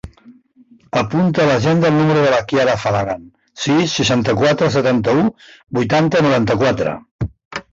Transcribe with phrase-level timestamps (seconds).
[1.01, 3.27] Apunta a l'agenda el número de la Chiara Falagan:
[3.67, 5.29] sis, seixanta-quatre, setanta-u,
[5.81, 6.97] vuitanta, noranta-quatre.